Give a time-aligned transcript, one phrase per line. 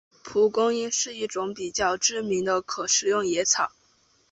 [0.23, 3.71] 蒲公英是一种比较知名的可食用野草。